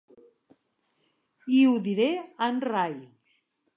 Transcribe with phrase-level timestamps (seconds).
[1.57, 2.97] I ho diré a en Ray!